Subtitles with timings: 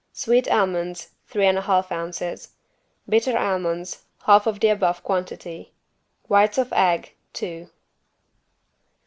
[0.13, 2.55] Sweet almonds, three and a half ounces.
[3.07, 5.73] Bitter almonds, half of the above quantity.
[6.27, 7.69] Whites of egg, two.